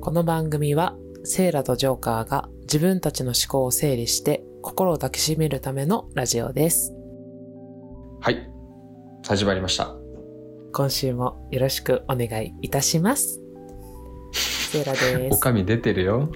[0.00, 6.94] この番組はセイラとジョーカーが自分たちの思考を整理して心を抱きしめるためのラジオです。
[8.20, 8.48] はい。
[9.26, 9.94] 始まりました。
[10.72, 13.40] 今週もよろしくお願いいたします。
[14.32, 15.34] セイラです。
[15.36, 16.30] おかみ出てるよ。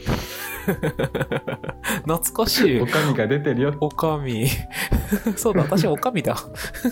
[2.05, 2.87] 懐かしいお。
[2.87, 3.75] かみが出てるよ。
[3.80, 4.48] おかみ。
[5.37, 6.37] そうだ、私おかみだ。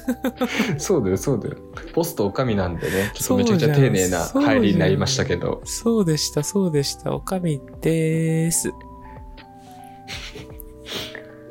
[0.78, 1.56] そうだよ、そうだよ。
[1.92, 5.60] ポストおかみなんでね、ちょっとめちゃくちゃ丁寧な入りになりましたけど。
[5.64, 7.14] そうでした、そうでした。
[7.14, 8.72] おかみです。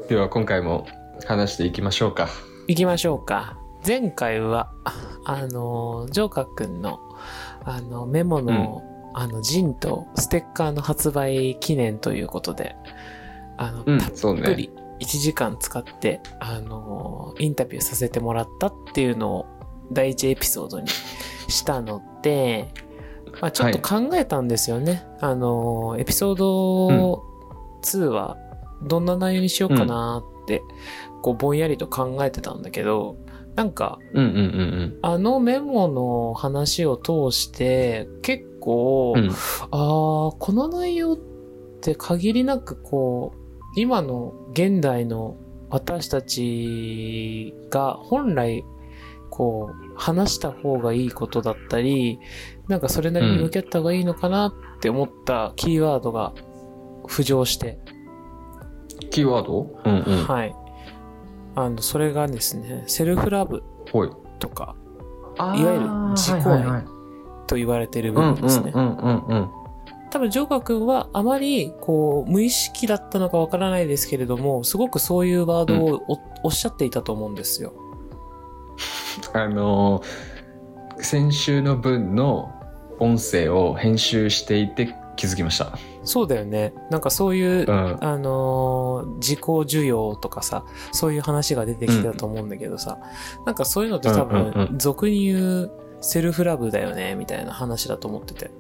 [0.10, 0.86] では今回も
[1.26, 2.30] 話していきましょうか。
[2.68, 3.58] 行きましょうか。
[3.86, 4.72] 前回は、
[5.26, 7.00] あの、ジョーカーくんの、
[7.64, 8.84] あの、メモの、
[9.18, 12.76] あの、ジンとステッカーの発売記念ということで、
[13.58, 14.70] あの、うんたっぷり
[15.00, 19.46] 1時間使って、あの、インタビューさせてもらったっていうのを
[19.92, 20.90] 第一エピソードに
[21.48, 22.68] したので、
[23.42, 25.06] まあ、ちょっと考えたんですよね。
[25.22, 27.24] あの、エピソード
[27.84, 28.38] 2は
[28.84, 30.62] どんな内容にしようかなって、
[31.22, 33.16] こうぼんやりと考えてたんだけど、
[33.56, 39.24] なんか、うんうんうんあのメモの話を通して、結構、うん。
[39.26, 39.32] うん。
[39.32, 39.36] あ
[39.70, 41.18] あ、この内容っ
[41.82, 43.38] て限りなくこう、
[43.78, 45.38] 今の現代の
[45.70, 48.66] 私たちが本来、
[49.30, 52.20] こう、話した方がいいことだったり、
[52.68, 56.34] なんかそれなりに向き合った方がいいのかなって思ったキーワードが
[57.08, 57.80] 浮上して、
[59.12, 59.70] キーワード？
[59.86, 60.26] うんうん。
[60.26, 60.56] はい。
[61.56, 63.64] あの、それがですね、セルフラブ。
[64.40, 64.76] とか
[65.38, 65.86] いわいわゆる
[66.16, 66.84] 自己愛
[67.48, 68.72] と言われている部うん分ですね。
[68.74, 69.50] うんうんうん。
[70.12, 77.74] 多分、ジョーカー君はあまり、こう、無意識だったのかわからないですけれども、すごくそういうワードをお,、おっしゃっていたと思うんですよ。
[79.34, 82.52] あのー、先週の分の
[83.00, 85.78] 音声を編集していて気づきました。
[86.04, 86.74] そうだよね。
[86.92, 87.98] なんかそういう、うん。
[88.00, 92.98] あのー自己需要とかさ、そういう話が出てきてたと思うんだけどさ、
[93.46, 98.52] なんかそういうのって多うんうん分、うん俗に言うセルフラブだよね、みたいな話だと思ってて。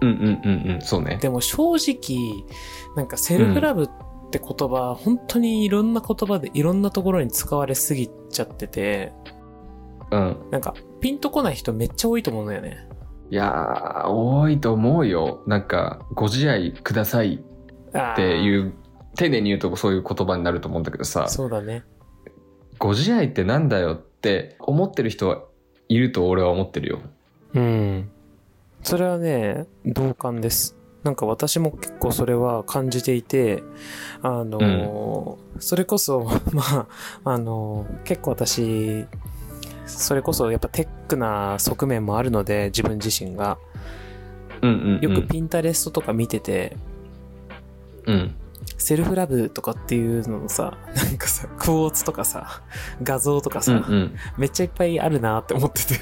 [0.00, 0.80] うんうんうんうん。
[0.82, 1.18] そうね。
[1.20, 2.44] でも正直、
[2.96, 3.88] なんかセルフラブっ
[4.30, 9.12] て言葉、本当にいろんな言葉でいろんなところに使われすぎちゃってて、
[10.10, 10.36] うん。
[10.50, 12.88] なんかピンとこない人めっちゃ多いと思うんだよね。
[13.30, 15.42] いやー、多いと思うよ。
[15.46, 17.42] なんか、ご自愛ください
[17.96, 18.74] っていう、
[19.16, 21.84] 丁寧に言うとそういう言葉になると思うんだけどさ、そうだね。
[22.78, 25.42] ご自愛ってなんだよって思ってる人は
[25.94, 27.00] いると俺は思ってるよ。
[27.54, 28.10] うん。
[28.82, 30.76] それはね、同感です。
[31.04, 33.62] なんか私も結構それは感じていて、
[34.22, 36.86] あのーそれこそ、 まあ、
[37.24, 39.04] あのー結構私、
[39.86, 43.58] それこそやっぱテックな側面もあるので、自分自身が。
[44.62, 45.14] うんうん、うん。
[45.14, 46.76] よくピンタレストとか見てて、
[48.06, 48.34] うん。
[48.76, 52.62] セルフラブとかっていうののさ、なんかさ、クォーツとかさ、
[53.02, 54.16] 画像とかさ、うんうん。
[54.36, 55.94] めっちゃいっぱいあるなって思ってて。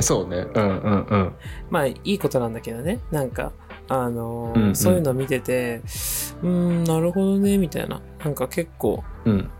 [0.00, 0.46] そうね。
[0.54, 1.32] うんうんうん。
[1.70, 3.00] まあいいことなんだけどね。
[3.10, 3.52] なんか、
[3.88, 5.82] あのーうんうんそういうの見てて、
[6.42, 8.00] うーん、なるほどね、みたいな。
[8.24, 9.50] なんか結構、うん。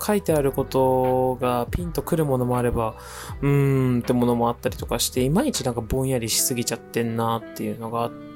[0.00, 2.94] 書いてあることがピンとくるものもあれば、
[3.42, 8.27] うーんってものもあったりとかして、いまいちなんかぼんやりしすぎちゃってんなっていうのがあって、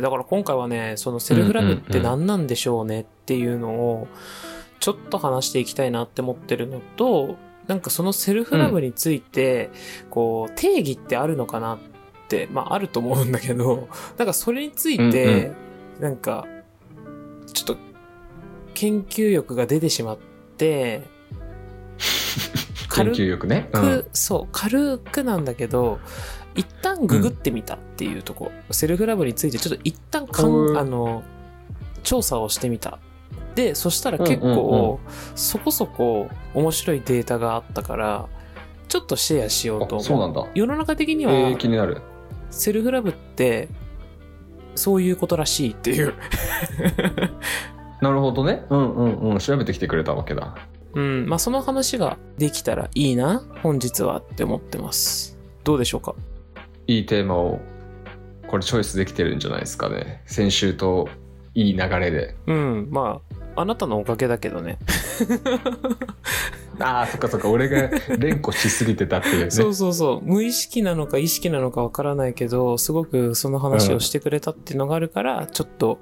[0.00, 4.08] だから今回はね、そのセルフラブって何なんでしょうねっていうのを、
[4.80, 7.36] ちょっと話していきたいなって思ってるのと、
[7.66, 9.70] なんかそのセルフラブについて、
[10.10, 11.78] こう、定義ってあるのかなっ
[12.28, 13.88] て、まああると思うんだけど、
[14.18, 15.52] なんかそれについて、
[16.00, 16.46] なんか、
[17.52, 17.76] ちょっと、
[18.74, 20.18] 研究欲が出てしまっ
[20.56, 21.02] て、
[22.92, 23.68] 研軽究力ね。
[23.72, 24.06] く、うん。
[24.12, 26.00] そう、軽くなんだけど、
[26.54, 31.22] 一旦ググってみたっていうとこ、セルフラブについてちょっと一旦かうんん、あの、
[32.02, 32.98] 調査をしてみた。
[33.54, 35.00] で、そしたら結うんうん構、
[35.34, 38.26] そこそこ面白いデータがあったから、
[38.88, 40.00] ちょっとシェアしようと思う。
[40.00, 40.46] あそうなんだ。
[40.54, 42.02] 世の中的には、えー、気になる。
[42.50, 43.68] セルフラブって、
[44.74, 46.14] そういうことらしいっていう。
[48.00, 48.64] なるほどね。
[48.70, 49.38] うんうんうん。
[49.38, 50.56] 調べてきてくれたわけだ。
[50.94, 55.38] うん、まあその話ができたらいいな、本日はって思ってます。
[55.62, 56.14] どうでしょうか？
[56.86, 57.60] いいテーマを、
[58.46, 60.22] これチョイスできてるんじゃないですかね。
[60.26, 61.08] 先週と
[61.54, 62.36] いい流れで。
[62.46, 63.20] うん、ま
[63.56, 64.78] あ、あなたのおかげだけどね。
[66.80, 67.50] ああ、そっかそっか。
[67.50, 69.50] 俺が連呼しすぎてたっていうね。
[69.52, 70.20] そうそうそう。
[70.22, 75.98] 無意識なのか意識なのかわからないけど、すごくその話をしてくれたっていうのがあるから、ちょっと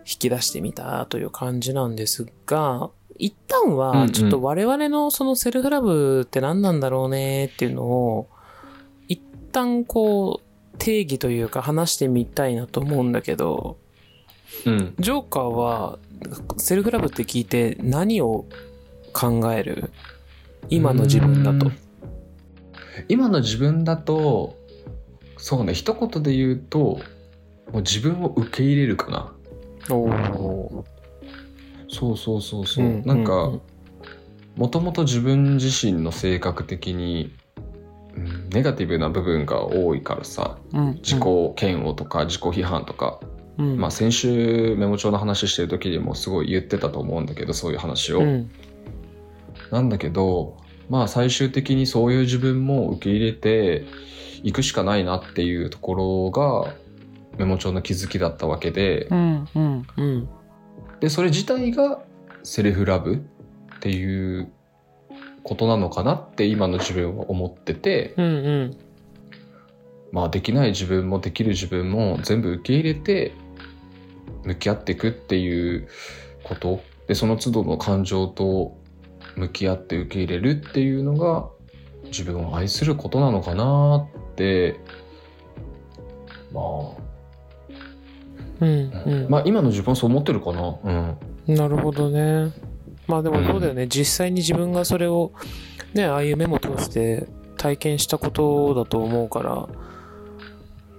[0.00, 8.41] 引き出してみたという感じなんですが、一旦うんうは、んちょっと我々のそのセルフラブって何なんだろうねっていうのを、一
[9.52, 13.76] 旦こう、定義というか話してみたいなと思うんだけど、
[14.66, 14.94] うん。
[14.98, 15.98] ジョーカーは、
[16.56, 18.46] セルフラブって聞いて何を
[19.12, 19.92] 考える？
[20.68, 21.70] 今の自分だと。
[23.08, 24.56] 今の自分だと、
[25.36, 27.00] そうね、一言で言うと、も
[27.74, 29.32] う自分を受け入れるかな。
[31.88, 32.84] そうそうそうそう。
[32.86, 33.60] うんなんか、うん
[34.54, 37.41] もともと自分自身の性格的に、うん
[38.52, 43.20] ネガティブな部分が多いからさ、うん自己嫌悪とか自己批判とか、
[43.58, 43.78] うん。
[43.78, 48.20] まあ先週メモ帳の話してる時にもすごい言ってたと思うんだけど、そういう話を。
[48.20, 48.50] うん。
[49.70, 50.56] なんだけど、
[50.88, 53.84] まあ最終的にそういう自分も受け入れて
[54.42, 56.74] いくしかないなっていうところが
[57.38, 59.08] メモ帳の気づきだったわけで、
[61.00, 62.02] で、それ自体が
[62.42, 64.52] セルフラブっていう
[65.42, 68.28] ことなのかなって今の自分は思ってて、うんう
[68.64, 68.76] ん。
[70.12, 73.32] まあできない自分もできる自分も全部受け入れて
[74.44, 75.88] 向き合っていくっていう
[76.44, 76.80] こと。
[77.08, 78.76] でその都度の感情と
[79.36, 81.48] 向き合って受け入れるっていうのが
[82.04, 84.78] 自分を愛することなのかなって
[86.52, 86.60] ま
[88.60, 89.28] うんあ、うん。
[89.28, 90.76] まあ今の自分はそう思ってるかな。
[90.84, 91.54] うん。
[91.54, 92.52] なるほどね。
[93.06, 93.86] まあでもそうだよね。
[93.88, 95.32] 実際に自分がそれを、
[95.94, 97.26] ね、ああいうメモ通して
[97.56, 99.68] 体験したことだと思うから、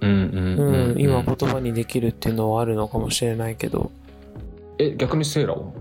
[0.00, 3.90] うんうんう、うんん、今言葉にできるっていうのはあるのかもしれないけど、
[4.78, 5.72] え逆にセーラは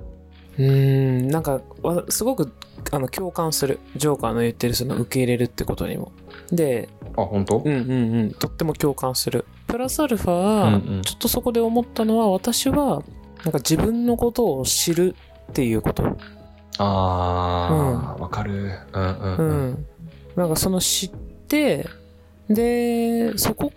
[0.58, 2.52] うーん、なんか、わすごく、
[2.92, 3.80] あの、共感する。
[3.96, 6.12] ジョーカーの言ってるその受け入れるってことにも。
[6.52, 9.46] で、あ本当、うんうんうん、とっても共感する。
[9.68, 13.04] プラスアルフうァ、んうんちょっとそこで思ったのは、私は、
[13.44, 15.16] なんか自分のことを知る
[15.51, 16.04] っていうこと。
[16.80, 18.72] ああわ、かる。
[18.94, 19.69] うんうんううん。
[19.72, 19.86] ん。
[20.36, 21.10] なんかその知っ
[21.48, 21.88] て、
[22.50, 23.72] で、そこ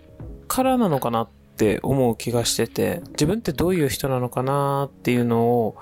[0.47, 5.75] からなのかなって思う気がしてて、自分ってどういう人なのかなっていうのを、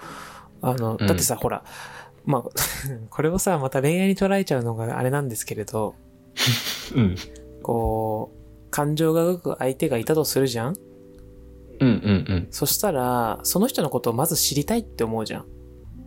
[0.62, 1.08] あの、うん。
[1.08, 1.64] だってさ、ほら、
[2.26, 2.44] まあ、
[3.10, 5.96] これをさ、また恋愛に捉えちゃうのがあれなんですけれど、
[6.96, 7.16] うん。
[7.64, 10.76] こう、感情が動く相手がいたとするじゃん？
[11.80, 12.48] うんうんうん。
[12.52, 15.46] そしたら、その人のことをまず知りたいって思うじゃん。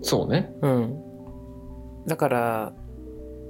[0.03, 0.97] そうねうん。
[2.07, 2.73] だから、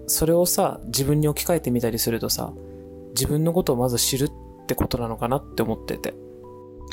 [0.06, 2.52] それをさ、自分に置き換えてみたりするとさ、
[3.14, 6.14] 自分のことをまず知るってことなのかなって思ってて。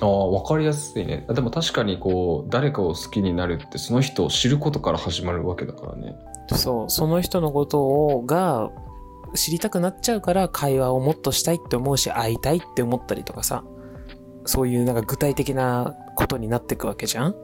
[0.02, 1.26] ああ、わかりやすいね。
[1.30, 6.16] でも確かにこう、誰かを好きになるって、その人を知ることから始まるわけだからね。
[6.52, 8.72] そう、その人のことを、が、
[9.34, 13.64] 知りたくなっちゃうから会話をもっとしたいって思うし、会いたいって思ったりとかさ、
[14.46, 17.36] そういうなんか具体的なことになっていくわけじゃん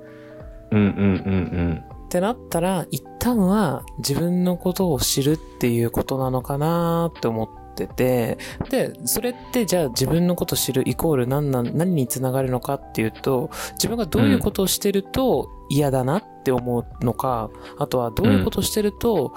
[0.71, 8.37] うんうんうんってなったら、一旦は自分のことを知るっていうことなのかなって思ってて、
[8.69, 19.33] で、それってじゃあ自分のことを知るイコール何な、何につながるのかっていうと、自分がどういうことをしてると嫌だなって思うのか、あとはどういうことをしてると、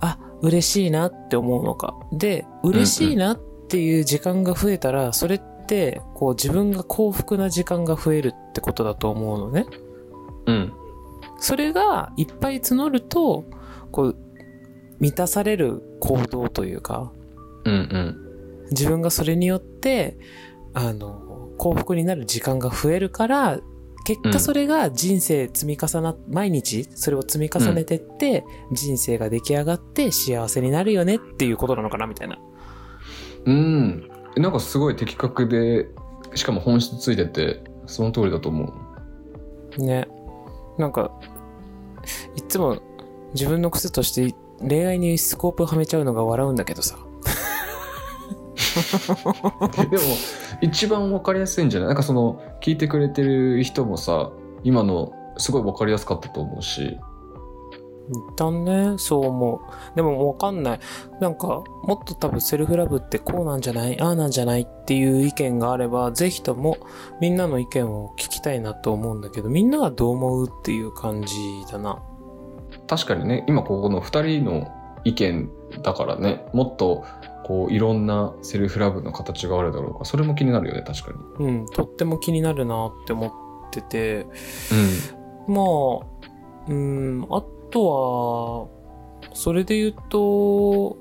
[0.00, 1.94] あ、嬉しいなって思うのか。
[2.10, 3.38] で、嬉しいなっ
[3.68, 9.66] ていう時間が増えたら、それって、こう自分が幸福な時間が増えるってことだと思うのね。
[10.46, 10.72] うん。
[11.38, 11.42] うん。
[11.42, 13.44] それがいっぱい募ると、
[13.90, 14.16] こう、
[15.00, 17.12] 満たされる行動というか、
[17.64, 18.16] うんうん。
[18.70, 20.18] 自分がそれによって、
[20.74, 23.60] あの、幸福になる時間が増えるから、
[24.04, 32.38] 結うん果それが人生積み重な、毎日それを積み重ねてって、人生が出来上がって幸せになるよねっていうことなのかなみたいな。
[33.44, 34.08] うん。
[34.36, 35.88] なんかすごい的確で、
[36.34, 38.72] しかも本質ついてて、その通りだと思
[39.78, 39.82] う。
[39.82, 40.08] ね。
[40.78, 41.10] なんか、
[42.36, 42.78] いつも
[43.34, 46.96] 自分の癖として恋愛にスコープはめちゃうのが笑うんだけどさ。
[49.90, 50.02] でも、
[50.60, 51.88] 一番わかりやすいんじゃない？
[51.88, 54.30] なんかその、聞いてくれてる人もさ、
[54.62, 56.98] 今のすごいわかりやすかったと思うし。
[58.10, 59.96] 一旦ね、そう思う。
[59.96, 60.80] でもわかんない。
[61.20, 66.78] なんか、もっと多分セルフラブってこうなんじゃないああなんじゃないっていう意見があれば、ぜひとも
[67.20, 71.34] みんなの意見を聞きたいなと思うんだけど、みんなはどう思うっていう感じ
[71.70, 72.02] だな。
[72.86, 74.68] 確かにね、今ここの二人の
[75.04, 75.50] 意見
[75.82, 77.04] だからね、もっと
[77.44, 81.46] こういろんなセルフラブの形があるだろうから、それも気になるよね、確かに。
[81.46, 83.28] うん、とっても気になるなって思
[83.68, 84.26] ってて、
[85.46, 88.70] うまあ、うん、あと
[89.22, 90.96] は、それで言うと、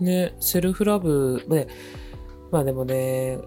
[0.00, 1.68] ね、セルフラブで、
[2.50, 3.38] まあでもね、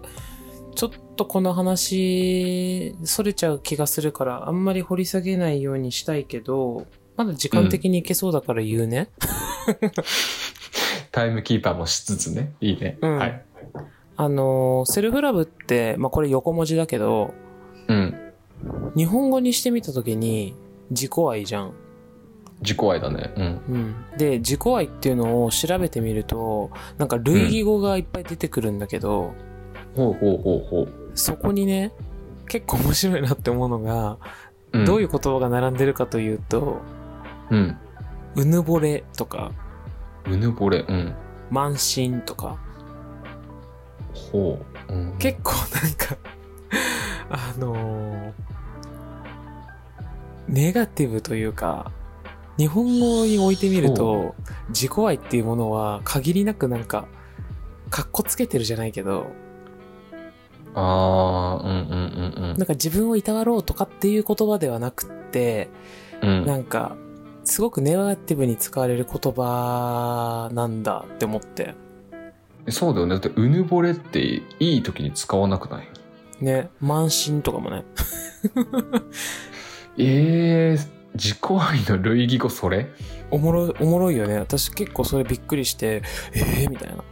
[0.74, 9.08] ちょっとこの話、それちゃう気がするから、あんまり掘り下げないようにしたいけど、まだ時間的にいけそうだから言うね。
[11.10, 12.52] タイムキーパーもしつつね。
[12.60, 12.98] いいね。
[13.00, 13.44] うんはい。
[14.16, 17.34] あのーセルフラブって、まあこれ横文字だけど、
[17.88, 18.14] うん。
[18.96, 20.54] 日本語にしてみたときに
[20.90, 21.72] 自己愛じゃん。
[22.60, 23.32] 自己愛だね。
[23.36, 23.44] うん。
[23.74, 23.94] うん。
[24.16, 29.34] で、自己愛っていうのを調べてみると、なんか類義語がいっぱい出てくるんだけど、
[29.94, 30.88] ほうほうほうほう。
[31.14, 31.92] そこにね、
[32.48, 34.18] 結構面白いなって思うのが、
[34.72, 36.80] うん、どういう言葉が並んでるかというと、
[37.50, 37.76] うん。
[38.36, 39.52] うぬぼれとか、
[40.26, 40.84] うぬぼれ。
[40.88, 41.14] うん。
[41.50, 42.58] 慢心とか、
[44.14, 44.92] ほう。
[44.92, 46.16] うん、結構なんか、
[47.30, 48.47] あのー
[50.48, 51.92] ネガティブというか、
[52.56, 54.34] 日本語に置いてみると、
[54.70, 57.06] 自己愛っていうものは限りなくなんか、
[57.90, 59.26] かっこつけてるじゃないけど、
[60.74, 65.68] ああ、うんうんうんなんか自分をいたわろうとかっていう言葉ではなくって、
[66.22, 66.28] うん。
[66.28, 66.46] うん。
[66.46, 66.96] なんか、
[67.44, 71.74] すごくネガティブに使われる言葉なんだって思って。
[72.68, 73.14] そうだよね。
[73.14, 75.88] だって、うぬぼれっていい時に使わなくない？
[76.40, 77.84] ね、慢心とかもね。
[79.98, 82.86] ええー、自己愛の類義語それ？
[83.30, 84.38] おもろい、おもろいよね。
[84.38, 86.02] 私結構それびっくりして、
[86.32, 87.04] えーみたいな。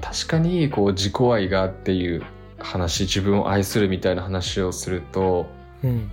[0.00, 2.22] 確かに、こう、自己愛がっていう
[2.58, 5.46] 話、自分を愛するみたいな話をすると、
[5.82, 6.10] うん。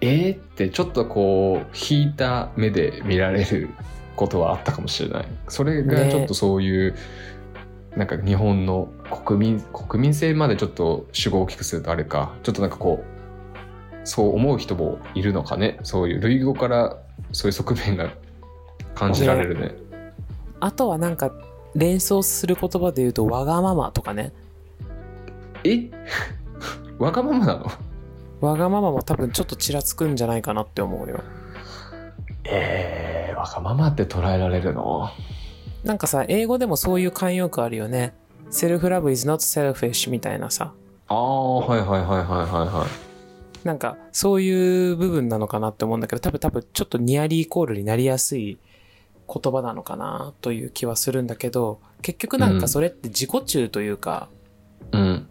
[0.00, 3.68] えーってちょっとこう、引いた目で見られる
[4.16, 5.28] ことはあったかもしれない。
[5.48, 6.96] それがちょっとそういう、
[7.96, 8.88] なんか日本の
[9.24, 13.17] 国民、国民性までちょっと主語を大きくするとあれか、ちょっとなんかこう、
[14.04, 15.78] そう思う人もいるのかね？
[15.82, 16.96] そういう類語から
[17.32, 18.10] そういう側面が
[18.94, 19.74] 感じられるね。
[20.60, 21.30] あとはなんか、
[21.74, 24.32] 連想する言葉で言うと、わがままとかね。
[25.64, 25.90] え？
[26.98, 27.66] わがままなの？
[28.40, 31.20] わがままも多分ちょっとちらつくんじゃないかなって思うよ。
[32.44, 35.10] えー、わがままって捉えられるの？
[35.84, 38.14] なんかさ、英語でもそういう慣用句あるよね。
[38.50, 40.72] self love is not selfish みたいなさ。
[41.06, 43.07] ああ、はいはいはいはいはいはい。
[43.64, 48.58] なんか、そういう部分なのかなって思うんだけど、多分多分ちょっとニアリーイコールになりやすい
[49.28, 54.28] 言葉なのかなという気はするんだけど、結局なんかそれって自己中というか、
[54.92, 55.28] うん。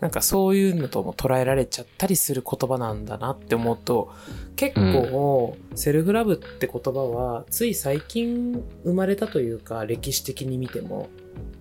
[0.00, 4.10] なんかそういうのとも捉えられちゃったりする言葉なんだなって思うと、
[4.56, 11.08] 結構、セルフラブって言葉は、つい最近生まれたというか、歴史的に見ても、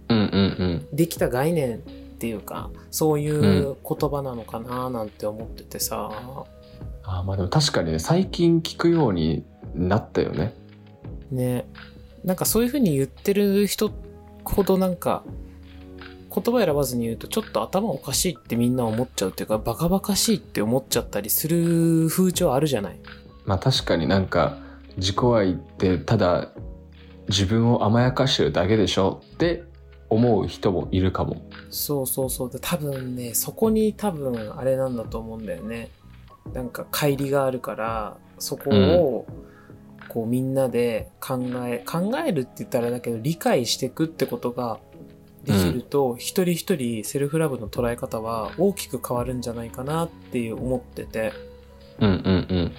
[0.09, 0.95] うんうんうん。
[0.95, 1.83] できた概念
[2.21, 6.11] っていうか、そういう言葉なのかななんて思っててさ、
[7.01, 10.53] あーまあでも確かにね、最近聞くようになったよね。
[11.31, 11.65] ね。
[12.23, 13.91] なんかそういう風に言ってる人
[14.43, 15.23] ほどなんか、
[16.31, 22.99] 言葉選ばずに言うとちょっと頭おかしいってみんな思っちゃうっていうか、バカバカしいって思っちゃったりする風潮あるじゃない？
[23.45, 24.59] まあ確かになんか
[24.95, 26.51] 自己愛ってただ
[27.29, 29.63] 自分を甘やかしてるだけでしょって
[30.12, 31.41] 思う人もいるかも。
[31.70, 32.51] そうそうそう。
[32.51, 35.89] で多分ね、そこに多分あれなんだと思うんだよね。
[36.53, 39.25] なんか乖離があるから、そこを、
[40.10, 44.82] こうみんなで考え、考えるって言ったらあれだけど、理解していくってことが
[45.46, 51.32] できると、一人一人セルフラブの捉え方は大きく変わるんじゃないかなっていう思ってて。
[52.00, 52.72] うんうんうん。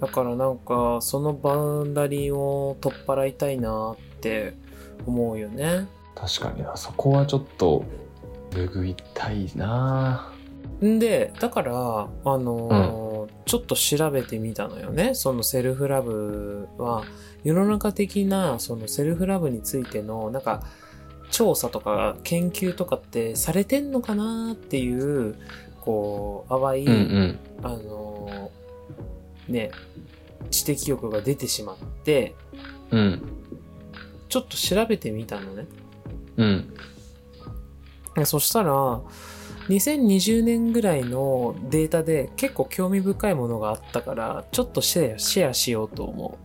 [0.00, 4.54] だからなんか、そのバウンダリーを取っ払いたいなって
[5.04, 5.88] 思うよね。
[6.16, 7.84] 確かにな、そこはちょっと
[8.50, 10.32] 拭いたいな
[10.82, 13.06] んで、だから、あのー
[13.44, 15.14] ちょっと調べてみたのよね。
[15.14, 17.04] そのセルフラブは、
[17.44, 20.64] 世の中的な、そのセルフラブについての、なんか、
[21.30, 25.36] 調査とか研究とかってされてんのかなっていう、
[25.80, 27.38] こう、淡い、うんうん。
[27.62, 29.70] あのーね、
[30.50, 32.34] 知的欲が出てしまって、
[32.90, 33.22] うん。
[34.28, 35.66] ちょっと調べてみたのね。
[36.36, 36.74] うん。
[38.24, 39.00] そしたら、
[39.68, 46.38] 2020年ぐらいのデータで結構興味深いものがあったから、ちょっとシェアシェアしようと思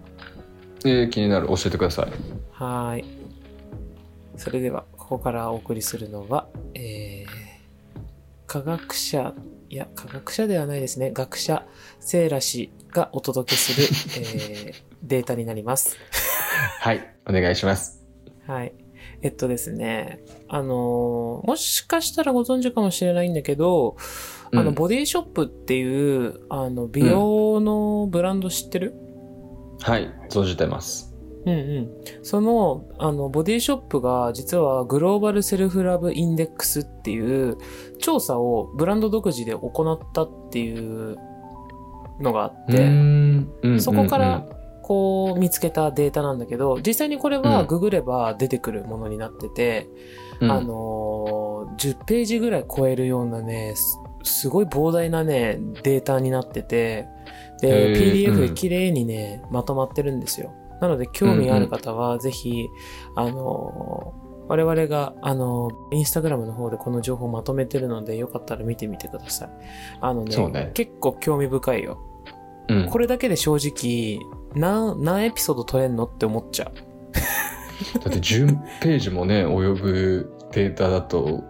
[0.83, 0.89] う。
[0.89, 1.47] えー、気になる。
[1.47, 2.11] 教えてください。
[2.51, 3.05] はーい。
[4.37, 7.27] それでは、ここからお送りするのは、えー、
[8.47, 9.33] 科学者、
[9.69, 11.11] いや、科学者ではないですね。
[11.11, 11.65] 学者、
[11.99, 15.97] セーラ氏がお届けする、えー、データになります。
[16.79, 17.15] はい。
[17.27, 18.03] お願いします。
[18.47, 18.73] はい。
[19.23, 23.95] えっとですね、あのーもしかしたらご存知かもしれないんだけど、
[24.51, 28.95] あの、うんボディショップっていう、あの、美容のブランド知ってる、
[29.79, 30.11] はい。
[30.29, 31.15] 存じてます。
[31.45, 31.89] うん、うん
[32.23, 37.57] その、あの、ボディショップが実はグローバルセルフラブインデックスっていう
[37.99, 41.17] 調査をブランド独自で行ったっていう
[42.19, 44.45] のがあって、そこから
[44.91, 49.87] こう見つけたデータなんだけど、実際にこれはうんググれば出てくるものになってて、
[50.41, 57.07] うんあのー、10ページぐらい超えるようなね、すすごい膨大なね、データになってて、
[57.61, 60.51] で、PDF うんで綺麗にね、まとまってるんですよ。
[60.81, 62.67] なので、興味ある方は、ぜひ、
[63.15, 69.49] あのー我々が、あのーインスタグラムの方でこの情報をまとめてるので、よかったら見てみてください。
[70.01, 71.97] あのね、ね結構興味深いよ。
[72.67, 74.19] うんこれだけで正直、
[74.55, 77.99] 何、何エピソード撮れんのって思っちゃう。
[77.99, 81.43] だって10ページもね及ぶデータだと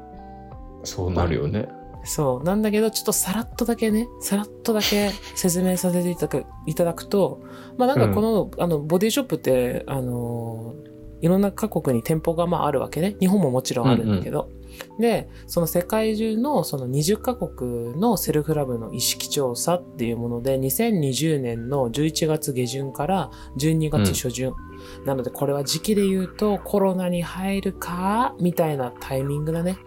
[0.84, 1.68] そうなるよね。
[2.04, 2.44] そう。
[2.44, 7.42] なんだけど、ちょっとさらっとだけね、さらっとだけ説明させていただくいただくと、
[7.78, 10.92] まあなんかこの、あの、ボディショップって、あのー
[11.22, 13.16] いろんな各国に店舗がまああるわけね。
[13.20, 14.50] 日本ももちろんあるんだけど。
[15.00, 24.54] で、その世界中のその20カ国のセルフラブの意識調査っていうもので、2020年の11月下旬から12月初旬。
[25.06, 29.78] なのでこれは時期で言うとコロナに入るかみたいなタイミングだね。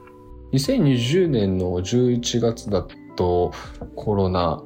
[0.52, 2.86] 2020年の11月だ
[3.16, 3.52] と
[3.96, 4.62] コロナ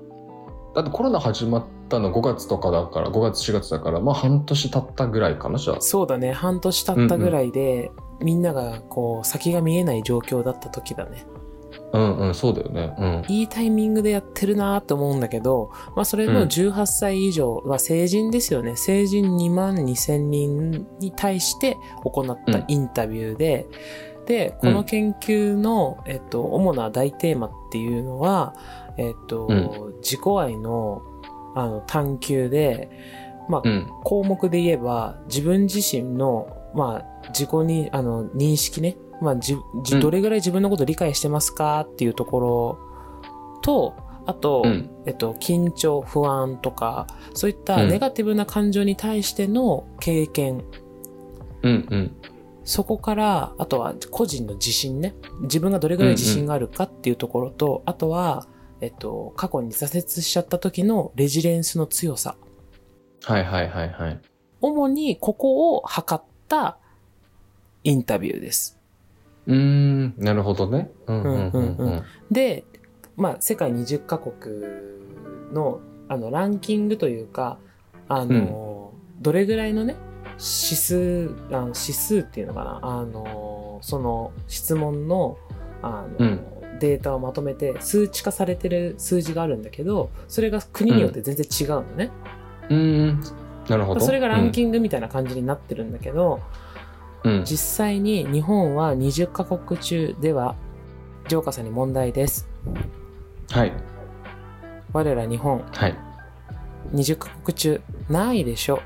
[0.74, 6.32] だってコロナ始まったの5月とかだから5月4月だからまあ半年経ったぐらいかなじゃあそうだね。
[6.32, 11.26] 半年経ったぐらいで、みんながこう、先が見えない状況だった時だね。
[11.92, 12.94] うんうんそうだよね。
[12.98, 13.24] うん。
[13.28, 16.48] いいタイミングでやってるなーって思うんだけど、まあそれのうん。
[16.48, 18.76] 18歳以上は成人ですよね。
[18.76, 23.66] 成人2万2千人に対して行ったインタビューで、
[24.26, 28.54] で、この研究の、えっと、主な大テーマっていうのは、
[28.98, 31.00] えっと、う自己愛の、
[31.54, 32.90] あの、探求で、
[33.48, 33.86] まあ、うん。
[34.04, 38.96] 項目で言えば、自分自身の、まあ、自己に、あの、認識ね。
[39.20, 40.00] まあ、じ、じうん。
[40.00, 42.78] どれぐらい自分のことを理解してますかっていうところ
[43.62, 43.94] と、
[44.26, 44.88] あと、うん。
[45.06, 47.88] えっと、緊張、不安とか、そういったうん。
[47.88, 50.62] ネガティブな感情に対しての経験、
[51.62, 52.16] うんうん。
[52.62, 55.16] そこから、あとは個人の自信ね。
[55.40, 58.46] 自分がどれぐらい自信があるかっていうところと、あとは、
[58.80, 62.36] えっと、過去に挫折しちゃった時のレジレンスの強さ。
[63.24, 64.20] はいはいはいはい。
[64.60, 66.78] 主にここを測った
[67.84, 68.78] インタビューです。
[69.46, 70.14] うーん。
[70.18, 70.90] なるほどね。
[71.06, 71.88] うんうんうんうんうん。
[71.88, 72.02] ううん。
[72.30, 72.64] で、
[73.16, 74.62] まあ、世界20カ国
[75.52, 77.58] の、あの、ランキングというか、
[78.08, 85.36] あの、どれぐらいのね、指数、あの指数っていうのかな、あの、その質問の、
[85.82, 86.40] あの、うん。
[86.78, 92.10] データをまとめて数値化されてる数字があるんだけど、それが国によって全然違うのね。
[92.70, 94.00] うーんなるほど。
[94.00, 96.40] それがランキングみたいな感じになってるんだけど、
[97.24, 97.44] うん。
[97.44, 100.56] 実際に日本は20カ国中では、
[101.28, 102.48] ジョーカーさんに問題です。
[103.50, 103.72] はい。
[104.92, 105.94] 我ら日本、はい。
[106.94, 108.80] 20カ国中、ないでしょ。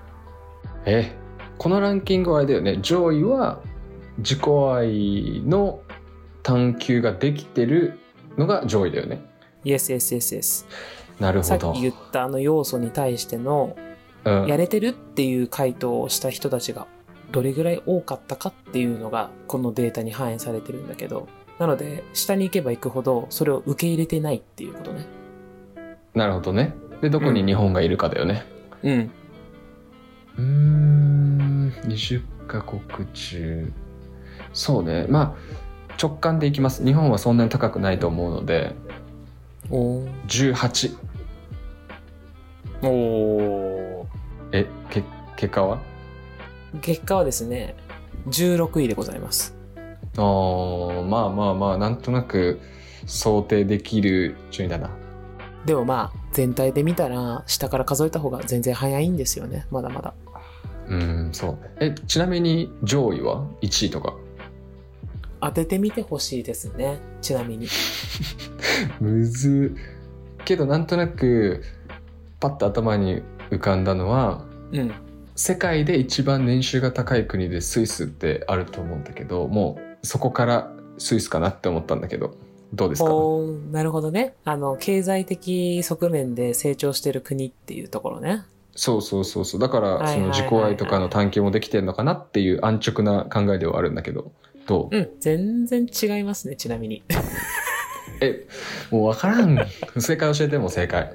[0.85, 1.13] え
[1.59, 2.79] このランキングはあれだよね。
[2.83, 3.61] 上位は
[4.19, 4.41] 自己
[4.75, 5.81] 愛の
[6.43, 7.99] 探求ができてる
[8.37, 9.25] のが上位だよね。
[9.65, 10.67] Yes, yes, yes, yes.
[11.21, 11.61] なるほど。
[11.61, 13.77] さっき言ったあの要素に対しての、
[14.25, 14.47] うん。
[14.47, 16.87] やれてるっていう回答をした人たちが、
[17.31, 25.07] どれぐらい多かったかっていうのが、このデータに反映されてるんだけど、なので、下に行けば行くほど、それを受け入れてないっていうことね。
[26.15, 26.75] なるほどね。
[27.01, 28.45] でどこに日本がいるかだよね。
[28.83, 29.11] うん。
[30.39, 31.73] うーん。
[31.85, 33.73] 20カ国中。
[34.53, 35.07] そうね。
[35.09, 35.63] まあ
[36.01, 36.85] 直感でいきます。
[36.85, 38.75] 日本はそんなに高くないと思うので。
[39.71, 40.97] お18
[42.83, 43.62] おお
[45.43, 45.81] 結果は？
[46.83, 47.75] 結果はですね、
[48.29, 49.57] 16位でございます。
[50.17, 52.61] あーまあまあまあなんとなく
[53.07, 54.91] 想定できる順位だな
[55.67, 59.67] でもまあ、全体で見たら、下から数えた方が全然早いんですよね。
[59.73, 60.15] まだまだ。
[60.89, 64.15] うんそうえちなみに上位は？1位とか
[65.41, 67.01] 当ててみてほしいですね。
[67.21, 67.67] ちなみに。
[69.01, 69.75] むず
[70.45, 71.65] けどなんとなく
[72.39, 74.93] パッと頭に浮かんだのはうん。
[75.35, 82.37] 世界で一番年収が高い国でスイスってあると思うんだけどもうそこからスイスかなって思ったんだけど
[82.75, 83.11] どうですか？
[83.71, 84.33] なるほどね。
[84.47, 88.45] あの、経済的側面で成長してる国っていうところね。
[88.75, 94.33] そうそうそうそうだからその自己愛とかの探求もできてるのかなっていう安直な考えではあるんだけど
[94.67, 94.97] どう？
[94.97, 95.11] うん。
[95.21, 97.03] 全然違いますね、ちなみに。
[98.23, 98.47] え
[98.91, 99.59] もう分からん
[100.01, 101.11] 正解教えても正解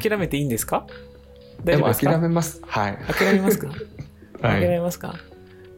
[0.00, 0.86] 諦めていいんですか？
[1.64, 2.60] でも諦めます。
[2.66, 2.98] はい。
[3.12, 3.68] 諦めますか？
[4.42, 4.60] はい。
[4.60, 5.14] 諦めますか？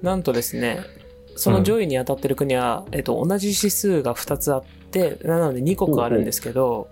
[0.02, 0.80] なんとですね、
[1.36, 6.88] その上位に当たってる国は、えっと、同じ指数が2つあって、なので2国あるんですけど、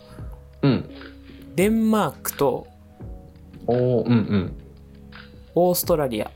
[0.63, 0.91] うん。
[1.55, 2.67] デンマークと
[3.67, 4.53] おーうんうん。
[5.55, 6.31] オーストラリア。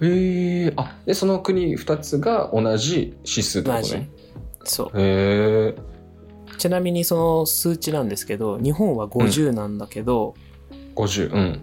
[0.00, 4.10] へえあでその国2つが同じ指数ってことね。
[4.64, 4.88] そう。
[4.94, 5.74] へえ
[6.58, 10.34] ちなみにその数値なんですけど日本は50なんだけど、
[10.94, 11.62] 50うん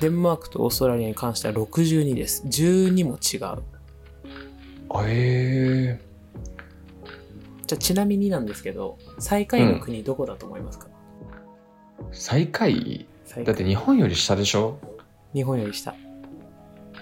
[0.00, 2.44] デンマークとオーストラリアに関しては62です。
[2.46, 3.62] 12も違う。
[5.06, 6.00] え
[7.66, 10.86] じゃあちなみになんですけど最下位の国どこだと思いますか、
[12.12, 13.06] 最下位？
[13.24, 13.44] 最下位。
[13.44, 14.78] だって日本より下でしょ？
[15.32, 15.94] 日本より下。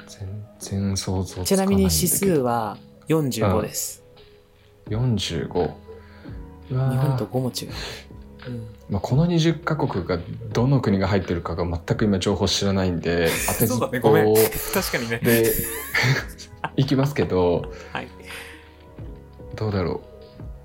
[0.06, 2.78] 全然想像つちなみに指数はは
[3.08, 4.04] 45です、
[4.86, 5.74] 45
[6.70, 6.90] うわー。
[6.92, 7.68] 日本と5も違う、
[8.48, 10.18] うん、まあ、この20カ国が
[10.52, 14.26] どの国が入ってるかが全く今情報知らないんで 当てずっだねごめん。
[14.26, 14.34] ぽ
[14.74, 15.18] 確かにね。
[15.24, 15.50] で
[16.76, 18.08] いきますけどはい。
[19.56, 20.02] どうだろ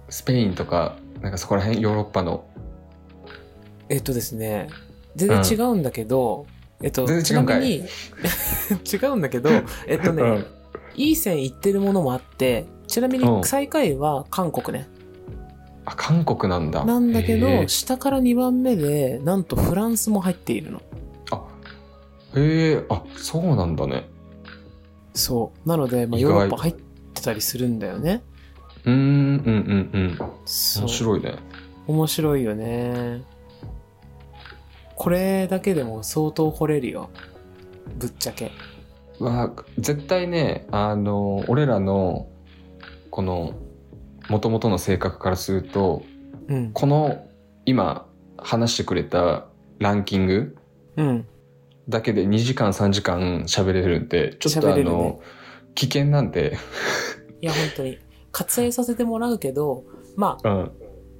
[0.10, 0.12] う。
[0.12, 2.44] スペインとかなんかそこら辺ヨーロッパの。
[3.88, 4.68] えっとですね。
[5.16, 6.48] 全然違うんだけど、
[6.84, 7.60] えっと全ち然違うんかい。
[7.60, 7.86] なみに
[8.94, 9.50] 違うんだけど
[9.88, 10.46] えっとね、うん。
[10.96, 13.38] いい線いってるものもあってちなみうん。
[13.38, 14.90] に最下位は韓国ね、
[15.88, 16.84] あ韓国なんだ。
[16.84, 20.82] なんだけど下から2番目でなんとフランスも入っているの。
[22.36, 22.86] へえ。
[22.89, 24.10] あそうなんだね。
[25.13, 25.69] そう。
[25.69, 26.73] なので、まあ、ヨーロッパ入っ
[27.13, 28.21] てたりするんだよね。
[28.84, 30.17] うーんうんうんうん。
[30.19, 31.36] 面白いね。
[31.88, 33.23] 面白いよね。
[34.95, 37.10] これだけでも相当惚れるよ。
[37.97, 38.52] ぶっちゃけ。
[39.19, 42.28] わ絶対ねあの俺らの
[43.10, 43.54] この
[44.30, 46.04] 元々の性格からすると
[46.48, 46.72] うん。
[46.74, 47.28] この
[47.66, 49.48] 今話してくれた
[49.80, 50.58] ランキング
[50.96, 51.28] うん。
[51.90, 54.96] だけで2時間3時間喋れるんでちょっとあ喋れるね。
[54.96, 55.22] の、
[55.76, 56.58] 危険なんで、
[57.42, 58.00] いや本当に。
[58.32, 59.84] 割愛させてもらうけど
[60.16, 60.72] まあうん、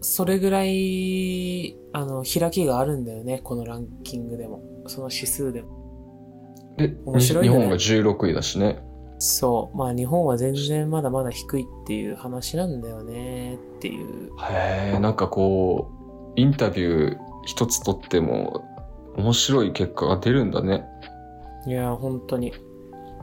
[0.02, 4.62] それぐらいあの開きがあるんだよねこのランキングでも。
[4.88, 6.76] その指数でも。
[6.78, 7.60] で、面白いよね。
[7.60, 8.80] 日本が16位だしね
[9.20, 9.78] そう。
[9.78, 14.32] まあ日本は全然まだまだ低いっていう話なんだよねっていう。
[14.42, 15.90] へえんかこ
[16.36, 18.64] うインタビュー一つとっても
[19.16, 20.86] 面白い結果が出るんだね。
[21.66, 22.54] いや本当に。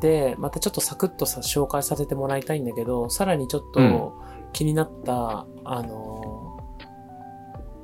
[0.01, 3.91] でまたちょっとサクッとさ紹介させてもらいたいんだけどさらにちょっうん。
[3.91, 4.15] と
[4.53, 6.61] 気になった、あの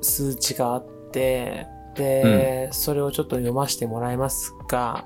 [0.03, 5.05] 数値があってで、それをちょっと読ませてもらいますが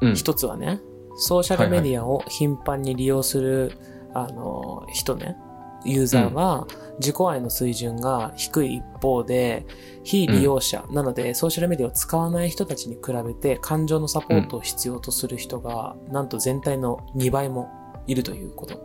[0.00, 0.14] うん。
[0.14, 0.80] 一つはね
[1.16, 3.72] ソーシャルメディアを頻繁に利用する、
[4.14, 5.36] あの人ね
[5.84, 6.66] ユーザーは
[6.98, 9.66] 自己愛の水準が低い一方で
[10.02, 17.68] 非利用者、なのでソーシャルメディアを使わない人たちに比べて感情のサポートを必要とする人が、なんと全体の2倍も
[18.06, 18.80] いるということ。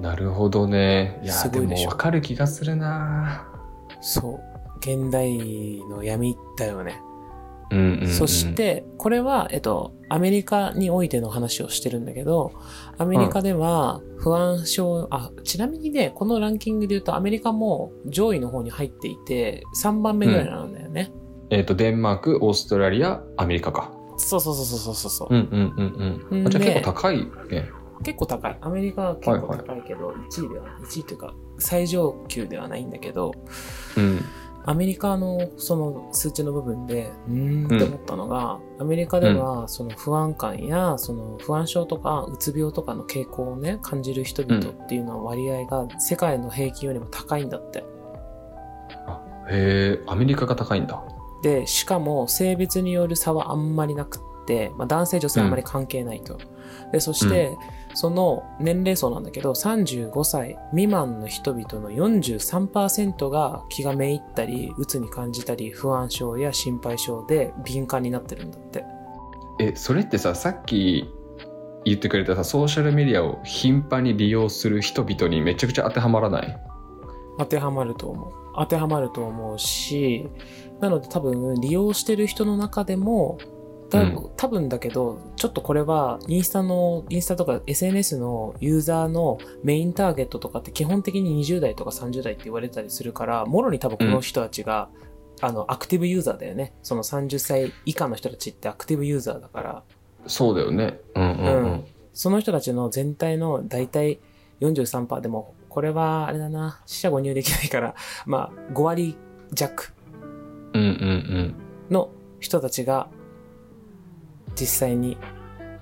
[0.00, 1.20] なるほどね。
[1.22, 1.90] いやすごいでしょ。
[1.90, 3.48] 分かる気がするな。
[4.00, 4.40] そう。
[4.78, 5.38] 現代
[5.88, 7.00] の闇だよね
[7.74, 12.52] うんうん、うん、そして、これは、えっと、アメリカにおいての話をしてるんだけど、
[12.98, 21.12] アメリカでは不安症、あ、ちなみにね、このランキングで言うとアメリカも上位の方に入っていて、3番目ぐらいなんだよね。
[21.50, 25.34] えっ、とデンマークオーストラリアアメリカかそうそうそうそうそうそう。
[25.34, 27.18] うんうんうんうんじゃあで結構高い
[27.50, 27.70] ね
[28.02, 28.58] 結構高い。
[28.60, 33.32] アメリカは結構高いけど、1位では、1位というか、最上級ではないんだけど、
[33.96, 34.20] うん
[34.66, 37.66] アメリカのその数値の部分で、うーん。
[37.66, 47.84] って思ったのが、アメリカではその不安感や、その不安症とかうつ病とかの傾向をね、感じる人々っていうのは割合が世界の平均よりも高いんだって。
[49.50, 51.02] へえアメリカが高いんだ。
[51.42, 56.38] で、しかも性別による差はあんまりなくって、まあ、男性女性あんまり関係ないと。
[56.90, 57.54] で、そして、
[57.94, 68.84] その年齢層なんだけど、35歳未満の人々の43%が気がめいったり、鬱に感じたり、不安症や心配症で敏感になってるんだって。
[69.60, 71.08] えそれってささっき
[71.84, 76.60] 言ってくれたさソーシャルメディアを頻繁に利用する人々にめちゃくちゃ当てはまらない？
[77.38, 78.32] 当てはまると思う。
[78.56, 80.28] 当てはまると思うし、
[80.80, 83.38] なので多分利用してる人の中でも、
[83.90, 84.30] だうん。
[84.36, 94.88] 多分だけど、ちょっとこれはインスタの、インスタとか SNS のユーザーのメインターゲットとかって基本的に20代とか30代って言われたりするから、もろに多分この人たちが、
[95.40, 96.74] あの、アクティブユーザーだよね。
[96.82, 99.82] その30歳以下の人たちってアクティブユーザーだから、
[100.26, 101.00] そうだよね。
[101.14, 101.84] うんうんうん、うん。
[102.12, 104.20] その人たちの全体の大体
[104.60, 107.94] 43%でも、これはあれだな、死者誤入できないから、
[108.26, 109.16] まあ5割
[109.52, 109.92] 弱
[110.72, 111.54] うんうんうん。
[111.90, 113.08] の人たちが
[114.58, 115.16] 実際に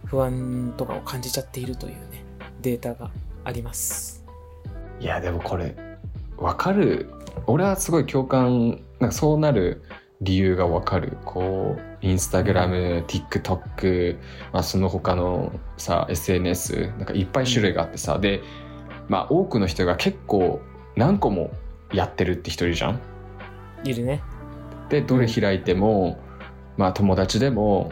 [0.06, 2.24] 不安とかを感じちゃっているというね、
[2.60, 3.10] データが
[3.44, 4.24] あります。
[5.00, 5.74] いやでもこれ
[6.36, 7.10] わかる
[7.46, 9.82] 俺はすごい共感なんかそうなる
[10.22, 11.18] 理由がわかる。
[11.24, 14.18] こう、インスタグラム、TikTok、
[14.52, 18.40] まあその他のさ、SNS、なんかいっぱい種類があってさ、で、
[19.08, 20.60] まあ多くの人が結構
[20.96, 21.50] 何個も
[21.92, 23.00] やってるって人いるじゃん。
[23.84, 24.22] いるね。
[24.88, 26.20] で、どれ開いても、
[26.76, 27.90] まあ友達でも、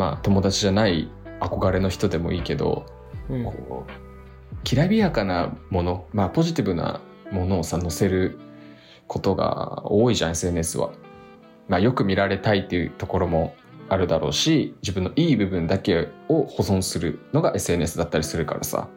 [0.00, 1.10] まあ友達じゃない
[1.40, 2.86] 憧れの人でもいいけど、
[3.28, 3.44] うん。
[3.44, 8.38] こうきらびやかなもの、まあ、ポジティブなものをさ載せる
[9.06, 10.92] ことが多いじゃん SNS は、
[11.68, 13.54] まあ、よく見られたいっていうところも
[13.90, 18.88] あるだろうし自分のいい部分だけを保存するのが SNS だったりするからさ、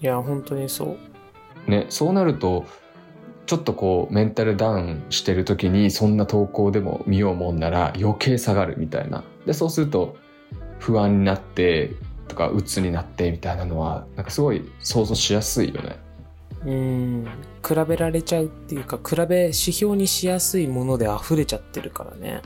[0.00, 0.96] いや、本当にそ
[1.66, 1.70] う。
[1.70, 2.64] ね、そうなると
[3.46, 10.16] ちょっとこうメンタルダウンしてる時にそんな投稿でも見ようもんなら余計下がるみたいなでそうすると
[10.78, 11.92] 不安になって
[12.28, 15.96] とか鬱になってみたいなのはなんかすごい想像しやすいよね。
[16.64, 17.26] うん。
[17.66, 22.42] 比べられちゃうっていうか、比べ、指標にしやすいもので溢れちゃってるからね。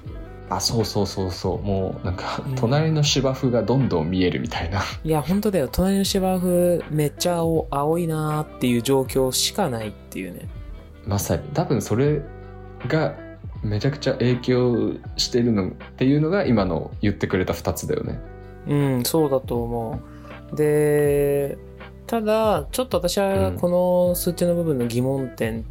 [0.51, 5.69] あそうそうそうそうもうなんかうん隣の芝生がどんどん見えるみたいな、いや、本当だよ。
[5.71, 10.49] 隣の芝生めっちゃ青青いなーっていう状況しかないっていうね。
[11.07, 12.21] まさに多分それ
[12.87, 13.15] が
[13.63, 18.21] めちゃくちゃ影響してるのっていうのが今の言ってくれた2つだよね。
[18.67, 20.01] うん、そうだと思
[20.53, 20.57] う。
[20.57, 21.59] で、
[22.07, 23.69] ただ、ちょっと私はうんこ
[24.11, 25.65] の数値の部分の疑問点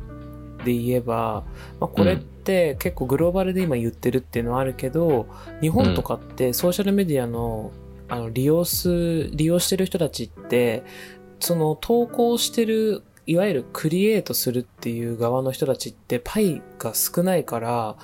[0.63, 1.43] で言えば、
[1.80, 5.27] まあ、これって結構グローバルで今言ってるっていうのはあるけど、
[5.62, 7.71] 日本とかってソーシャルメディアの
[8.08, 10.84] あの利用す、利用してる人たちって、
[11.39, 17.96] その投稿してる、いわゆるクリエイトするっていう側の人たちってパイが少ないから、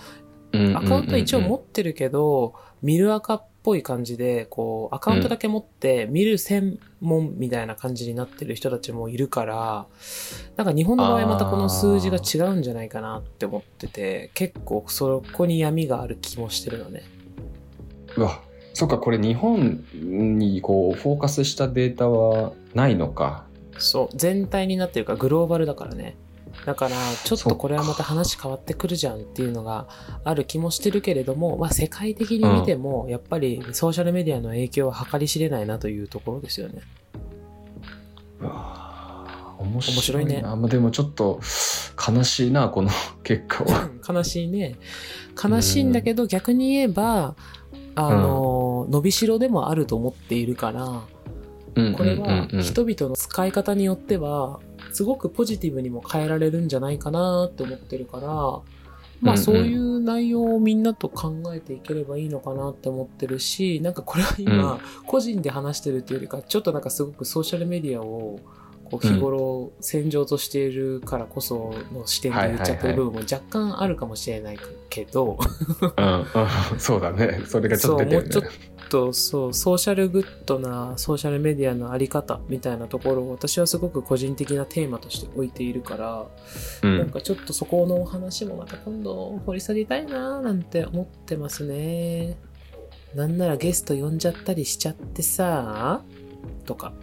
[0.73, 9.87] アカウント一応持ってるけど、見るアカっぽい感じで、こう、アカウントだけ持って、見る専門みたいな感じになってる人たちもいるから、
[10.55, 17.03] なんか日本の場合またこの数字が違うんじゃないかなって思ってて、結構そこに闇がある気もしてるのね。
[18.15, 18.39] うわ
[18.73, 23.46] そっかこれ日本にこうフォーカスしたデータはないのか。
[23.77, 26.15] そう、全体になってるからグローバルだからね。
[26.65, 29.87] だから、ちょっとこれはまた話変わってくるじゃんっていうのが
[30.23, 36.81] ある気もしてるけれども、まあ世界的に見ても、やっぱりソーシャルメディアの影響は計り知れないなというところですよね。
[39.59, 41.39] 面白い面白いねあ、でもちょっと
[42.07, 42.89] 悲しいなこの
[43.23, 43.89] 結果は。
[44.07, 44.75] 悲しいね。
[45.41, 47.35] 悲しいんだけど、逆に言えば、
[47.95, 51.01] あの、伸びしろでもあると思っているから、
[51.95, 54.59] これは人々の使い方によっては、
[54.91, 58.27] すごくポジティブにも変えられるんじゃないかなって思ってるから、
[59.19, 68.39] まあそういう内容をみんなと考えていければいいのかなって思ってるし、なんかこれは今、個人で話してるっていうよりか、ちょっとなんかすごくソーシャルメディアを、
[68.89, 74.59] こう日頃戦場としているからこその視点で言っちゃってる部分も若干あるかもしれない
[74.89, 75.37] けど、
[76.77, 77.41] そうだね。
[77.47, 78.47] それがちょっと出てるね
[78.89, 86.25] とそう、ソーシャルグッドなソーシャルメディアのあり方みたいなところを私はすごく個人的なテーマとして置いているから、
[86.83, 92.37] うん、なんかちょっとそこのお話もまた今度掘り下げたいなーなんて思ってますね。
[93.15, 96.03] なんならゲスト呼んじゃったりしちゃってさ
[96.65, 96.93] とか。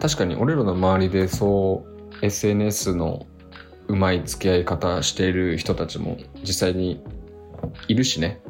[0.00, 1.84] 確かに俺らの周りでそ
[2.20, 3.26] う SNS の
[3.88, 7.02] うまい付き合い方している人たちも実際に
[7.88, 8.40] いるしね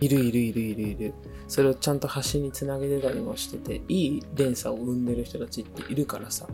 [0.00, 1.14] いるいるいるいるいる。
[1.46, 6.46] それをちゃんと端につなげてたりもしてて、いい連鎖を生んでる人たちっているからさ。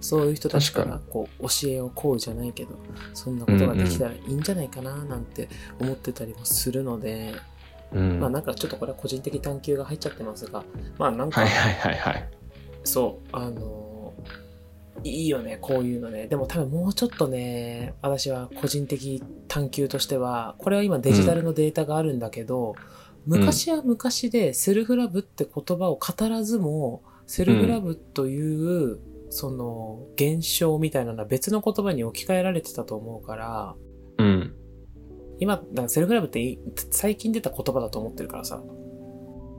[0.00, 2.76] そういう人たちか確らこう教えをこうじゃないけど、
[3.14, 5.48] そんなことができたらいいんじゃないかななんて
[5.80, 7.34] 思ってたりもするので、
[7.90, 10.62] うんまあなんかちょっとこれは個人的探求が入っちゃってますが、
[10.98, 12.28] まあなんかはいはいはいはい
[12.84, 13.83] そう、あのー
[15.02, 16.28] いいよね、こういうのね。
[16.28, 22.74] でも多分もうちょっとね、私は個人的探求としては、これは今デジタルのデータがあるんだけど、
[23.26, 33.74] 昔は昔でセルフラブって言葉を語らずも、セルフラブという、その現象みたいなのは別の言葉に置き換えられてたと思うから、
[34.18, 34.54] うん
[35.40, 36.58] 今、セルフラブってい
[36.90, 38.62] 最近出た言葉だと思ってるからさ。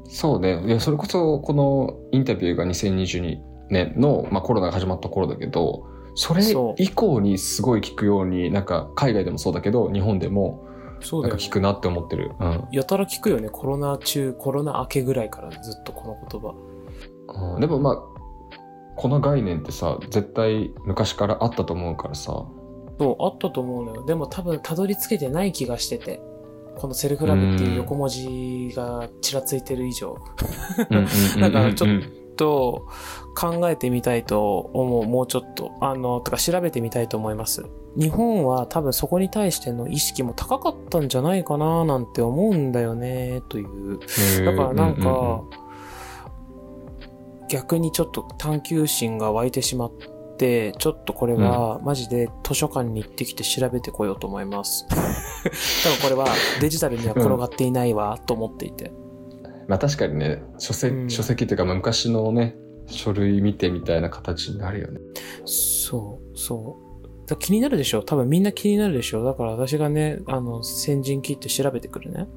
[0.07, 6.43] そうねいやそれこそこのインタビューが2022年の、まあ、コロナが始まった頃だけどそれ
[6.77, 10.65] 以降にすごい聞くようになんか海外でもそうだけど日本でも
[11.01, 12.67] そうだよなんか聞くなって思ってる、うん。
[12.71, 17.55] やたら聞くよね、コロナ中、コロナ明けぐらいからずっとこの言葉。
[17.55, 17.59] うん。
[17.59, 17.97] でもまあ
[18.95, 22.45] この概念ってさ絶対昔からあったと思うからさ。
[22.97, 24.05] そう、あったと思うのよ。
[24.05, 26.21] でも多分たどり着けてない気がしてて。
[26.77, 30.17] このセルフラブっていう横文字がちらついてる以上。
[31.39, 32.87] だからちょっうんと
[33.35, 35.71] 考えてみたいと思う、もうちょっと。
[35.81, 37.65] あの、とか調べてみたいと思います。
[37.97, 43.99] 日本は多分そこに対しての意識も高かったんじゃないかななんて思うんだよね、という。
[44.45, 45.65] だからなんか、うんうんうん
[47.47, 49.91] 逆にちょっと探求心が湧いてしまっ
[50.37, 54.85] て、ちょっとこれはマジで図書館に行ってきて調べてこようと思います。
[54.89, 56.27] 多分これは
[56.59, 58.91] デジタルには転がっていないわ、と思っていて。
[59.67, 62.55] まあ確かにね書籍,、うん書籍というかまあ昔のね
[62.87, 64.99] 書類見てみたいな形になるよね
[65.45, 67.27] そう、そう。
[67.27, 68.03] だ気になるでしょ？
[68.03, 69.23] 多分みんな気になるでしょ？
[69.23, 72.27] だから私がね、あの、先陣切って調べてくるね。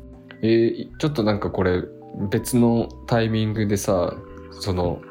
[0.41, 1.83] えーちょっとなんかこれ
[2.31, 4.17] 別のタイミングでさ
[4.51, 5.03] その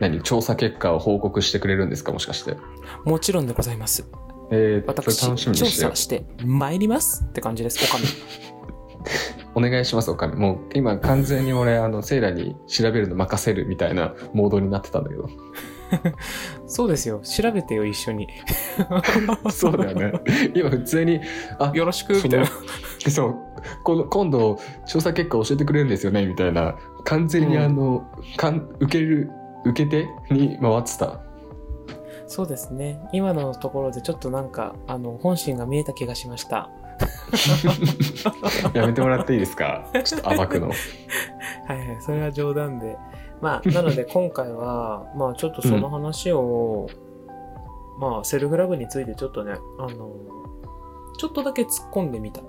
[0.00, 2.12] 何調査結果を報告してくれるんですか？
[2.12, 2.56] もしかして
[3.04, 4.06] もちろんでございます。
[4.50, 8.06] えー、私、それ楽しみに調してよ査して参りますって感じです、おかみ。
[9.54, 15.28] お願いしますおかみもう今完全に俺あのセイラに調べるの任せるみたいなモードになってたんだけど
[16.66, 17.20] そうですよ。
[17.20, 18.28] 調べてよ、一緒に。
[19.52, 20.12] そうだよね
[20.54, 21.20] 今普通に
[21.58, 22.46] あよろしく、みたいな。
[23.10, 23.34] そう
[23.84, 28.04] この今度調査結果教えてくれるんですよねみたいな完全にあの、
[28.36, 29.30] かん受ける
[29.64, 31.20] 受け手に回ってた
[32.26, 32.98] そうですね。
[33.12, 36.70] 今のところでちょっとなんか、あの、本心が見えた気がしました。
[38.74, 39.88] やめてもらっていいですか？
[40.04, 42.96] ちょっと暴くのはいはい、それは冗談で。
[43.40, 46.88] まあ、なので今回は、まあちょっとその話を、
[47.98, 50.10] まあセルフラブについてちょっとね、あの、
[51.18, 52.40] ちょっとだけ突っ込んでみた。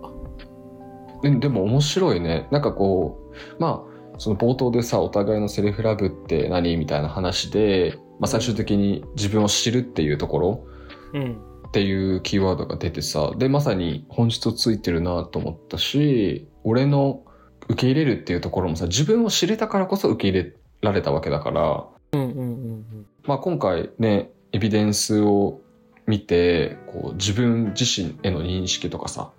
[1.24, 6.76] ででも面白いねなんかこうまあその冒頭でさお互いのセルフラブって何？
[6.78, 10.66] みたいな話で、まあ、最終的に自分を知るっていうところ
[11.14, 11.42] うん。
[11.74, 17.24] っていうキーワードが出てさでまさに本質をついてるなと思ったし俺の
[17.68, 25.62] 受け入れるっていうところもさ自分を知れたからこそ受け入れられたわけだから、うんうんうんまあ、今回ねエビデンスを
[26.06, 29.32] 見てこう自分自身への認識とかさ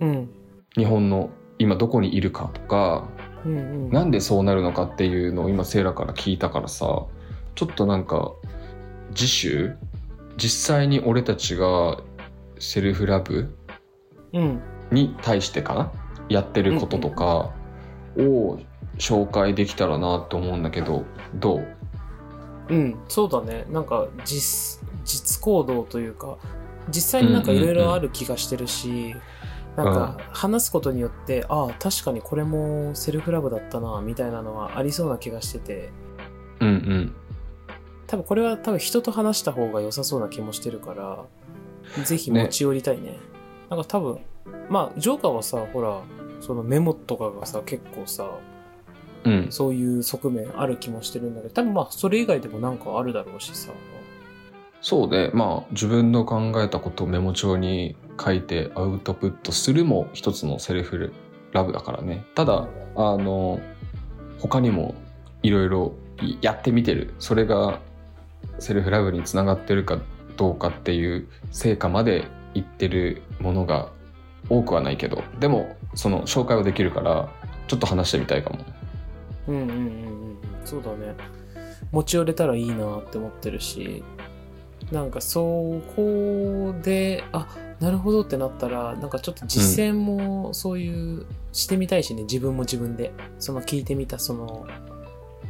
[0.00, 0.08] うん。
[0.10, 0.30] うん。
[0.76, 3.08] 日本の今どこにいるかとか
[3.46, 3.90] うんうん。
[3.90, 7.06] なんでそうなるのかっていうのを今セイラから聞いたからさ
[7.54, 8.32] ちょっとなんか
[9.14, 9.76] 次週
[10.36, 11.98] 実際に俺たちが
[12.58, 13.54] セルフラブ
[14.32, 14.60] うん。
[14.90, 15.92] に対してかな？
[16.28, 17.52] やってることとか
[18.16, 18.58] を
[18.98, 22.74] 紹介できたらなと思うんだけどどう？
[22.74, 23.64] うん、そうだね。
[23.70, 26.38] なんか実、実行動というか、
[26.88, 29.14] 実際になんかいろいろある気がしてるし、
[29.76, 35.90] なんか話すことによって、ああ、確かにこれもセルフラブだったな、みたいなのはありそうな気がしてて、
[36.60, 37.14] うんうん
[38.06, 41.24] 多分これは多分人と話した方が良さそうな気もしてるから、
[42.04, 43.18] ぜひ持ち寄りたいね。
[43.70, 44.20] なんか多分、
[44.68, 46.02] まあ、ジョーカーはさ、ほら、
[46.40, 48.30] そのメモとかがさ、結構さ、
[49.24, 49.46] うん。
[49.50, 53.72] そういう側面ある気もしてるんだけど、多分まあ、それ以外でもなんかあるだろうしさ。
[54.84, 61.10] そうでまあ自分の考えたことをメモ帳に書いてアウトプットするも一つのセルフ
[61.52, 62.26] ラブだからね。
[62.34, 63.60] ただあの
[64.38, 64.94] 他にも
[65.42, 65.94] いろいろ
[66.42, 67.14] やってみてる。
[67.18, 67.80] それが
[68.58, 69.98] セルフラブにつながってるか
[70.36, 73.88] どうかっていう成果までいってるものが
[74.48, 77.28] 多くはないけどでもその紹介はできるから
[77.66, 78.58] ちょっと話してみたいかも
[79.48, 80.36] うんうんうんうん。
[80.64, 81.14] そうだね。
[81.92, 84.02] 持ち寄れたらいいなって思ってるし、
[84.90, 87.46] なんかそこで、あ、
[87.80, 93.12] なるほどってなったら、なんかちょっと実践もそういう、してみたいしね、自分も自分で。
[93.38, 94.66] その聞いてみた、その、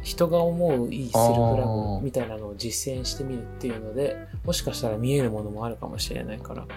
[0.05, 6.67] 人が思ういいセルフラブみたいなのを実践してみるっていうので、もしかしたら見えるものもあるかもしれないから。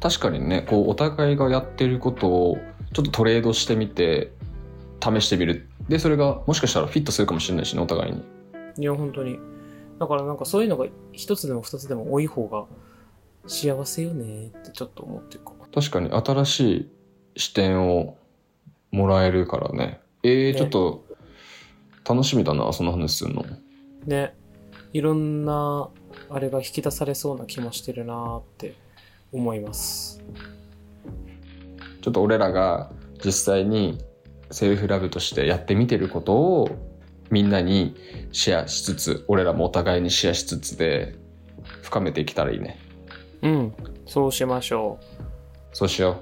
[0.00, 2.58] 確かにねこうお互いがやってることを
[2.92, 4.32] ちょっとトレードしてみて
[5.00, 8.22] 試してみるでそれがもしかしたらフィットするかもしれないしねお互いに
[8.78, 9.38] いや、本当に。
[9.98, 12.66] だからなんかそういうのが一つでも二つでも多い方が
[13.46, 15.66] 幸せよねってちょっと思ってるかも。
[15.72, 16.90] 確かに新しい
[17.36, 18.18] 視点を
[18.90, 21.04] もらえるからねえー、ねちょっと
[22.12, 23.44] 楽しみだなその話するの
[24.06, 24.34] ね。
[24.92, 25.88] いろんな、
[26.28, 28.74] あれが引き出されそうな気もしてるなって
[29.32, 30.22] 思います。
[32.02, 32.90] ちょっと俺らが
[33.24, 34.04] 実際に
[34.50, 36.68] セルフラブとしてやってみてることを
[37.30, 37.96] みんなに
[38.32, 41.14] シェアしつつ俺らもお互いにシェアしつつで
[41.80, 42.78] 深めていけたらいいね
[43.40, 43.74] うん。
[44.06, 44.98] そうしましょ
[45.72, 46.20] そうしよ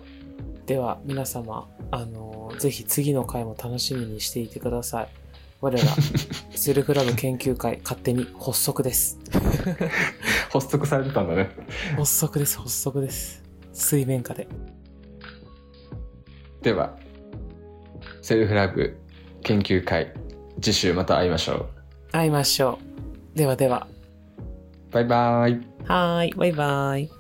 [0.65, 0.69] う。
[0.69, 5.20] では、皆様、あの、ぜひ次の回も楽しみにしていてください。
[5.61, 5.79] 我ら、
[6.51, 9.19] セルフラブ研究会、勝手に発足です。
[9.35, 11.51] う発足されてたんだね
[11.97, 13.43] 発足です、発足です。
[13.73, 14.49] 水面下で。
[16.63, 16.97] では
[18.23, 18.99] セルフラブ
[19.43, 20.13] 研究会
[20.61, 21.67] 次週また会いましょう
[22.13, 22.79] 会いましょ
[23.35, 23.39] う。
[23.39, 23.87] ではでは。
[24.91, 25.61] バイバイ。
[25.85, 27.20] はーい、バイバイ。